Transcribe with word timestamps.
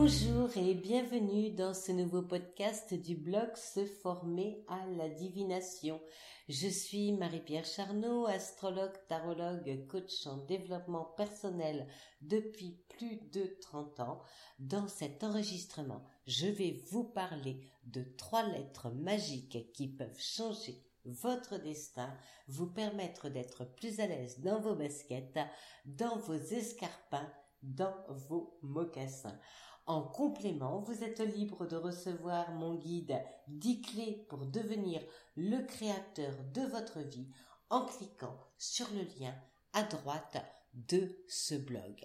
Bonjour 0.00 0.56
et 0.56 0.74
bienvenue 0.74 1.50
dans 1.50 1.74
ce 1.74 1.90
nouveau 1.90 2.22
podcast 2.22 2.94
du 2.94 3.16
blog 3.16 3.48
Se 3.56 3.84
former 3.84 4.64
à 4.68 4.86
la 4.96 5.08
divination. 5.08 6.00
Je 6.48 6.68
suis 6.68 7.12
Marie-Pierre 7.12 7.64
Charnot, 7.64 8.26
astrologue, 8.26 8.94
tarologue, 9.08 9.88
coach 9.88 10.24
en 10.28 10.36
développement 10.36 11.04
personnel 11.16 11.88
depuis 12.20 12.78
plus 12.88 13.16
de 13.32 13.56
30 13.60 13.98
ans. 13.98 14.22
Dans 14.60 14.86
cet 14.86 15.24
enregistrement, 15.24 16.04
je 16.28 16.46
vais 16.46 16.80
vous 16.92 17.02
parler 17.02 17.68
de 17.86 18.04
trois 18.16 18.44
lettres 18.44 18.90
magiques 18.90 19.72
qui 19.72 19.88
peuvent 19.88 20.20
changer 20.20 20.80
votre 21.06 21.58
destin, 21.58 22.14
vous 22.46 22.68
permettre 22.68 23.30
d'être 23.30 23.64
plus 23.64 23.98
à 23.98 24.06
l'aise 24.06 24.38
dans 24.38 24.60
vos 24.60 24.76
baskets, 24.76 25.40
dans 25.86 26.18
vos 26.18 26.34
escarpins, 26.34 27.32
dans 27.64 27.96
vos 28.28 28.56
mocassins. 28.62 29.40
En 29.88 30.02
complément, 30.02 30.80
vous 30.80 31.02
êtes 31.02 31.20
libre 31.20 31.66
de 31.66 31.74
recevoir 31.74 32.52
mon 32.52 32.74
guide 32.74 33.18
10 33.46 33.80
clés 33.80 34.26
pour 34.28 34.44
devenir 34.44 35.00
le 35.34 35.64
créateur 35.64 36.34
de 36.52 36.60
votre 36.60 37.00
vie 37.00 37.26
en 37.70 37.86
cliquant 37.86 38.38
sur 38.58 38.86
le 38.90 39.00
lien 39.18 39.34
à 39.72 39.84
droite 39.84 40.44
de 40.74 41.24
ce 41.26 41.54
blog. 41.54 42.04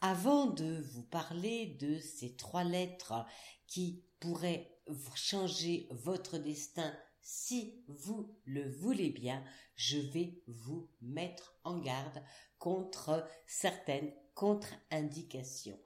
Avant 0.00 0.46
de 0.46 0.80
vous 0.80 1.04
parler 1.04 1.76
de 1.78 2.00
ces 2.00 2.34
trois 2.34 2.64
lettres 2.64 3.24
qui 3.68 4.04
pourraient 4.18 4.76
changer 5.14 5.86
votre 5.92 6.38
destin 6.38 6.92
si 7.20 7.84
vous 7.86 8.36
le 8.46 8.68
voulez 8.68 9.10
bien, 9.10 9.44
je 9.76 9.98
vais 9.98 10.42
vous 10.48 10.90
mettre 11.00 11.54
en 11.62 11.78
garde 11.78 12.20
contre 12.58 13.24
certaines 13.46 14.12
contre-indications. 14.34 15.78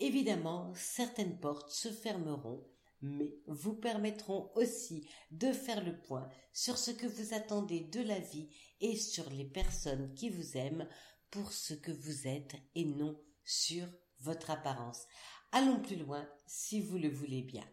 Évidemment, 0.00 0.72
certaines 0.74 1.38
portes 1.38 1.70
se 1.70 1.90
fermeront, 1.90 2.66
mais 3.02 3.34
vous 3.46 3.74
permettront 3.74 4.50
aussi 4.54 5.08
de 5.30 5.52
faire 5.52 5.84
le 5.84 6.00
point 6.00 6.28
sur 6.52 6.78
ce 6.78 6.90
que 6.90 7.06
vous 7.06 7.34
attendez 7.34 7.80
de 7.80 8.00
la 8.00 8.18
vie 8.18 8.48
et 8.80 8.96
sur 8.96 9.28
les 9.30 9.44
personnes 9.44 10.12
qui 10.14 10.30
vous 10.30 10.56
aiment 10.56 10.88
pour 11.30 11.52
ce 11.52 11.74
que 11.74 11.92
vous 11.92 12.26
êtes 12.26 12.56
et 12.74 12.84
non 12.84 13.20
sur 13.44 13.86
votre 14.20 14.50
apparence. 14.50 15.06
Allons 15.52 15.80
plus 15.80 15.96
loin 15.96 16.26
si 16.46 16.80
vous 16.80 16.96
le 16.96 17.10
voulez 17.10 17.42
bien. 17.42 17.66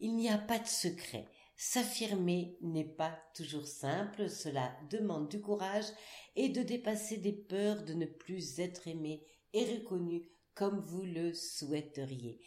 Il 0.00 0.16
n'y 0.16 0.30
a 0.30 0.38
pas 0.38 0.58
de 0.58 0.66
secret. 0.66 1.26
S'affirmer 1.56 2.56
n'est 2.60 2.84
pas 2.84 3.18
toujours 3.34 3.66
simple, 3.66 4.30
cela 4.30 4.74
demande 4.90 5.28
du 5.28 5.40
courage 5.40 5.86
et 6.36 6.48
de 6.48 6.62
dépasser 6.62 7.16
des 7.16 7.32
peurs 7.32 7.82
de 7.84 7.94
ne 7.94 8.06
plus 8.06 8.60
être 8.60 8.86
aimé 8.86 9.26
et 9.52 9.64
reconnu 9.64 10.30
comme 10.58 10.80
vous 10.80 11.04
le 11.04 11.32
souhaiteriez. 11.34 12.40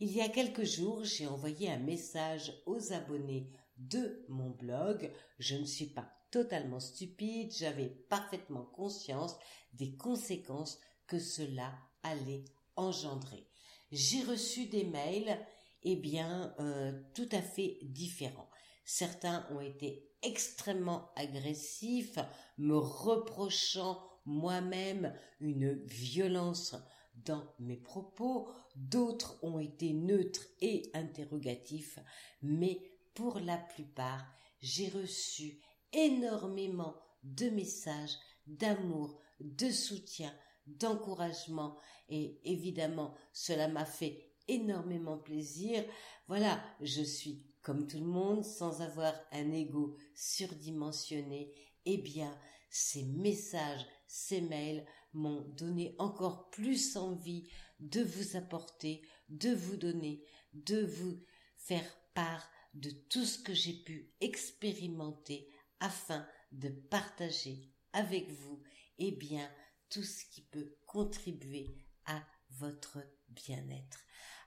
Il 0.00 0.10
y 0.10 0.22
a 0.22 0.28
quelques 0.30 0.64
jours, 0.64 1.04
j'ai 1.04 1.26
envoyé 1.26 1.70
un 1.70 1.78
message 1.78 2.54
aux 2.64 2.94
abonnés 2.94 3.52
de 3.76 4.24
mon 4.30 4.48
blog. 4.48 5.12
Je 5.38 5.54
ne 5.54 5.66
suis 5.66 5.88
pas 5.88 6.10
totalement 6.30 6.80
stupide, 6.80 7.52
j'avais 7.52 7.88
parfaitement 8.08 8.64
conscience 8.64 9.36
des 9.74 9.94
conséquences 9.96 10.78
que 11.06 11.18
cela 11.18 11.74
allait 12.02 12.46
engendrer. 12.76 13.46
J'ai 13.92 14.22
reçu 14.22 14.64
des 14.64 14.84
mails, 14.84 15.38
eh 15.82 15.96
bien, 15.96 16.54
euh, 16.60 16.98
tout 17.14 17.28
à 17.32 17.42
fait 17.42 17.80
différents. 17.82 18.48
Certains 18.86 19.46
ont 19.50 19.60
été 19.60 20.08
extrêmement 20.22 21.10
agressifs, 21.16 22.18
me 22.56 22.78
reprochant 22.78 24.02
moi-même 24.24 25.14
une 25.40 25.74
violence 25.84 26.74
dans 27.24 27.44
mes 27.58 27.76
propos, 27.76 28.48
d'autres 28.76 29.38
ont 29.42 29.58
été 29.58 29.92
neutres 29.92 30.46
et 30.60 30.90
interrogatifs, 30.94 31.98
mais 32.42 32.80
pour 33.14 33.40
la 33.40 33.58
plupart, 33.58 34.24
j'ai 34.60 34.88
reçu 34.88 35.60
énormément 35.92 36.96
de 37.22 37.48
messages 37.50 38.16
d'amour, 38.46 39.18
de 39.40 39.70
soutien, 39.70 40.32
d'encouragement 40.66 41.76
et 42.08 42.40
évidemment 42.44 43.14
cela 43.32 43.68
m'a 43.68 43.84
fait 43.84 44.32
énormément 44.48 45.18
plaisir. 45.18 45.84
Voilà, 46.26 46.62
je 46.80 47.02
suis 47.02 47.44
comme 47.62 47.86
tout 47.86 47.98
le 47.98 48.06
monde 48.06 48.44
sans 48.44 48.80
avoir 48.82 49.14
un 49.32 49.52
ego 49.52 49.96
surdimensionné. 50.14 51.52
Eh 51.84 51.98
bien, 51.98 52.36
ces 52.70 53.04
messages, 53.04 53.84
ces 54.08 54.40
mails 54.40 54.84
m'ont 55.12 55.42
donné 55.42 55.94
encore 55.98 56.50
plus 56.50 56.96
envie 56.96 57.48
de 57.78 58.02
vous 58.02 58.36
apporter, 58.36 59.02
de 59.28 59.50
vous 59.54 59.76
donner, 59.76 60.24
de 60.54 60.82
vous 60.82 61.22
faire 61.56 61.96
part 62.14 62.50
de 62.74 62.90
tout 62.90 63.24
ce 63.24 63.38
que 63.38 63.54
j'ai 63.54 63.74
pu 63.74 64.12
expérimenter 64.20 65.48
afin 65.80 66.26
de 66.52 66.68
partager 66.68 67.70
avec 67.92 68.30
vous, 68.30 68.62
eh 68.98 69.12
bien, 69.12 69.48
tout 69.90 70.02
ce 70.02 70.24
qui 70.24 70.42
peut 70.42 70.76
contribuer 70.86 71.76
à 72.06 72.22
votre 72.50 72.98
bien-être. 73.28 73.98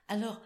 Alors, 0.08 0.40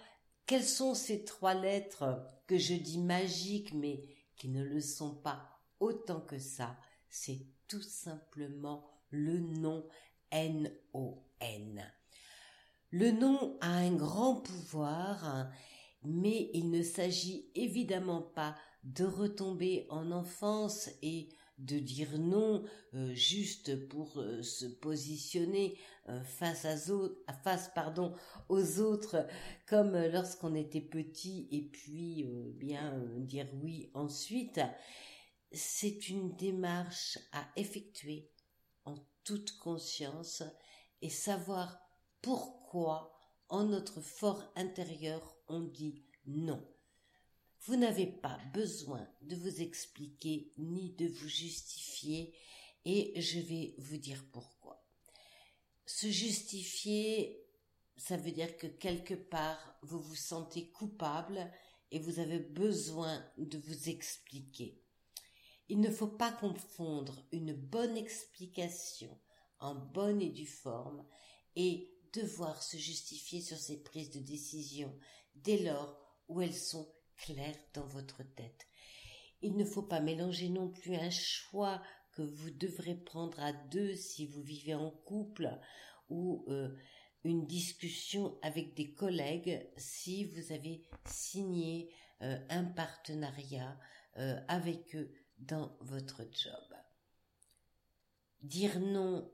quelles 0.47 0.65
sont 0.65 0.95
ces 0.95 1.25
trois 1.25 1.55
lettres 1.55 2.23
que 2.47 2.59
je 2.59 2.75
dis 2.75 2.99
magiques 2.99 3.73
mais 3.73 4.05
qui 4.37 4.49
ne 4.49 4.63
le 4.63 4.81
sont 4.81 5.17
pas 5.17 5.49
autant 5.81 6.21
que 6.21 6.39
ça? 6.39 6.79
C'est 7.09 7.47
tout 7.67 7.83
simplement 7.83 8.96
le 9.11 9.39
nom 9.39 9.87
N-O-N. 10.31 11.93
Le 12.91 13.11
nom 13.11 13.59
a 13.61 13.69
un 13.69 13.95
grand 13.95 14.37
pouvoir, 14.37 15.49
mais 16.03 16.51
il 16.55 16.71
ne 16.71 16.83
s'agit 16.83 17.51
évidemment 17.55 18.23
pas 18.23 18.57
de 18.85 19.05
retomber 19.05 19.87
en 19.91 20.13
enfance 20.13 20.89
et 21.03 21.29
de 21.59 21.79
dire 21.79 22.19
non 22.19 22.65
euh, 22.95 23.15
juste 23.15 23.89
pour 23.89 24.19
euh, 24.19 24.43
se 24.43 24.67
positionner 24.67 25.79
euh, 26.09 26.23
face, 26.23 26.67
à 26.67 27.33
face 27.33 27.71
pardon, 27.75 28.15
aux 28.49 28.81
autres 28.81 29.27
comme 29.67 29.97
lorsqu'on 29.97 30.55
était 30.55 30.83
petit 30.83 31.49
et 31.51 31.63
puis 31.63 32.29
bien 32.55 33.03
dire 33.17 33.49
oui 33.63 33.91
ensuite. 33.95 34.61
C'est 35.53 36.09
une 36.09 36.37
démarche 36.37 37.19
à 37.33 37.47
effectuer 37.57 38.31
toute 39.27 39.59
conscience 39.59 40.45
et 41.03 41.11
savoir 41.11 41.79
pourquoi 42.23 43.13
en 43.49 43.65
notre 43.65 44.01
fort 44.01 44.43
intérieur 44.55 45.37
on 45.49 45.61
dit 45.61 46.05
non. 46.27 46.65
Vous 47.63 47.77
n'avez 47.77 48.07
pas 48.07 48.39
besoin 48.55 49.07
de 49.23 49.35
vous 49.35 49.61
expliquer 49.61 50.53
ni 50.57 50.91
de 50.95 51.09
vous 51.09 51.29
justifier 51.29 52.33
et 52.85 53.21
je 53.21 53.41
vais 53.41 53.75
vous 53.79 53.97
dire 53.97 54.25
pourquoi. 54.33 54.87
Se 55.85 56.09
justifier, 56.09 57.45
ça 57.97 58.17
veut 58.17 58.31
dire 58.31 58.57
que 58.57 58.69
quelque 58.69 59.15
part 59.15 59.77
vous 59.83 60.01
vous 60.01 60.15
sentez 60.15 60.71
coupable 60.71 61.51
et 61.91 61.99
vous 61.99 62.21
avez 62.21 62.39
besoin 62.39 63.25
de 63.39 63.59
vous 63.59 63.89
expliquer. 63.89 64.81
Il 65.69 65.81
ne 65.81 65.91
faut 65.91 66.07
pas 66.07 66.33
confondre 66.33 67.27
une 67.33 67.53
bonne 67.53 67.97
explication 67.97 69.19
en 69.59 69.75
bonne 69.75 70.23
et 70.23 70.31
due 70.31 70.47
forme 70.47 71.05
et 71.57 71.91
devoir 72.13 72.63
se 72.63 72.77
justifier 72.77 73.41
sur 73.41 73.57
ses 73.57 73.83
prises 73.83 74.11
de 74.11 74.21
décision 74.21 74.97
dès 75.35 75.59
lors 75.59 75.99
où 76.29 76.41
elles 76.41 76.55
sont 76.55 76.89
claires 77.17 77.59
dans 77.75 77.87
votre 77.87 78.23
tête. 78.35 78.67
Il 79.43 79.57
ne 79.57 79.65
faut 79.65 79.83
pas 79.83 80.01
mélanger 80.01 80.49
non 80.49 80.69
plus 80.69 80.95
un 80.95 81.11
choix 81.11 81.83
que 82.13 82.23
vous 82.23 82.51
devrez 82.51 82.95
prendre 82.95 83.39
à 83.41 83.53
deux 83.53 83.95
si 83.95 84.27
vous 84.27 84.43
vivez 84.43 84.75
en 84.75 84.91
couple 84.91 85.51
ou 86.09 86.45
euh, 86.49 86.75
une 87.25 87.47
discussion 87.47 88.39
avec 88.43 88.75
des 88.75 88.95
collègues 88.95 89.69
si 89.77 90.25
vous 90.25 90.53
avez 90.53 90.83
signé 91.05 91.93
euh, 92.23 92.39
un 92.49 92.65
partenariat 92.65 93.79
euh, 94.17 94.41
avec 94.49 94.97
eux 94.97 95.13
dans 95.39 95.77
votre 95.81 96.23
job. 96.33 96.75
Dire 98.43 98.81
non 98.81 99.31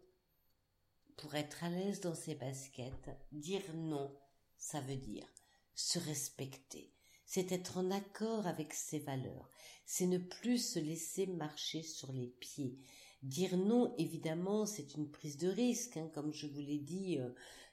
pour 1.16 1.34
être 1.34 1.62
à 1.62 1.69
l'aise 1.69 2.00
dans 2.00 2.14
ses 2.14 2.34
baskets, 2.34 3.10
dire 3.31 3.62
non, 3.75 4.16
ça 4.56 4.81
veut 4.81 4.96
dire 4.96 5.26
se 5.75 5.99
respecter. 5.99 6.93
C'est 7.25 7.52
être 7.52 7.78
en 7.78 7.90
accord 7.90 8.46
avec 8.46 8.75
ses 8.75 8.99
valeurs. 8.99 9.49
C'est 9.87 10.06
ne 10.06 10.19
plus 10.19 10.58
se 10.58 10.78
laisser 10.78 11.26
marcher 11.26 11.82
sur 11.82 12.12
les 12.12 12.28
pieds. 12.28 12.78
Dire 13.22 13.56
non, 13.56 13.94
évidemment, 13.98 14.66
c'est 14.66 14.94
une 14.94 15.10
prise 15.10 15.37
de 15.37 15.48
risque, 15.48 15.96
hein, 15.96 16.10
comme 16.12 16.32
je 16.32 16.46
vous 16.46 16.60
l'ai 16.60 16.78
dit 16.78 17.19
euh, 17.20 17.31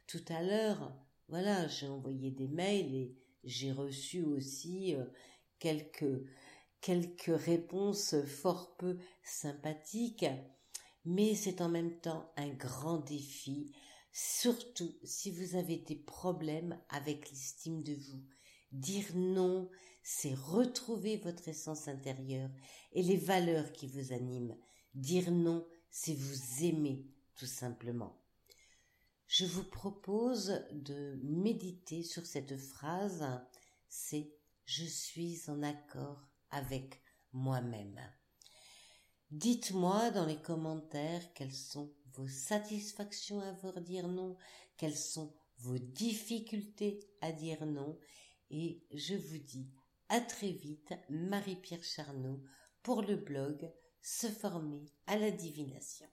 tout 0.08 0.24
à 0.30 0.44
l'heure. 0.44 0.96
Voilà, 1.28 1.68
j'ai 1.68 1.88
envoyé 1.88 2.32
des 2.32 2.48
mails 2.48 2.94
et 2.94 3.16
j'ai 3.44 3.72
reçu 3.72 4.24
aussi 4.24 4.96
euh, 4.96 5.06
quelques 5.60 6.24
quelques 6.81 7.31
réponses 7.36 8.16
fort 8.26 8.76
peu 8.78 8.98
sympathiques, 9.24 10.26
mais 11.06 11.36
c'est 11.36 11.62
en 11.62 11.70
même 11.70 12.00
temps 12.00 12.31
un 12.38 12.50
grand 12.50 12.98
défi 12.98 13.74
surtout 14.12 14.94
si 15.04 15.31
vous 15.31 15.56
avez 15.56 15.78
des 15.78 15.96
problèmes 15.96 16.80
avec 16.90 17.30
l'estime 17.30 17.84
de 17.84 17.94
vous. 17.94 18.24
Dire 18.72 19.16
non, 19.16 19.70
c'est 20.04 20.34
retrouver 20.34 21.18
votre 21.18 21.48
essence 21.48 21.88
intérieure 21.88 22.50
et 22.92 23.04
les 23.04 23.18
valeurs 23.18 23.72
qui 23.72 23.88
vous 23.88 24.14
animent. 24.14 24.58
Dire 24.94 25.32
non, 25.32 25.68
c'est 25.90 26.14
vous 26.14 26.64
aimer, 26.64 27.08
tout 27.36 27.46
simplement. 27.46 28.22
Je 29.28 29.46
vous 29.46 29.64
propose 29.64 30.66
de 30.72 31.20
méditer 31.24 32.04
sur 32.04 32.25
cette 32.25 32.58
phrase, 32.58 33.24
c'est 33.88 34.34
je 34.66 34.86
suis 34.86 35.42
en 35.48 35.64
accord 35.64 36.28
avec 36.51 37.01
moi-même. 37.34 38.00
Dites-moi 39.31 40.12
dans 40.12 40.25
les 40.25 40.42
commentaires 40.42 41.34
quelles 41.34 41.54
sont 41.54 41.94
vos 42.13 42.28
satisfactions 42.28 43.42
à 43.42 43.51
vous 43.54 43.80
dire 43.80 44.07
non, 44.07 44.36
quelles 44.78 44.98
sont 44.98 45.36
vos 45.60 45.78
difficultés 45.78 47.00
à 47.22 47.31
dire 47.31 47.66
non, 47.66 48.00
et 48.50 48.84
je 48.92 49.16
vous 49.16 49.38
dis 49.38 49.69
à 50.10 50.19
très 50.22 50.51
vite, 50.51 50.94
Marie-Pierre 51.10 51.84
Charnot, 51.84 52.42
pour 52.81 53.04
le 53.04 53.16
blog 53.16 53.72
Se 54.01 54.28
former 54.28 54.86
à 55.06 55.18
la 55.18 55.30
divination. 55.30 56.10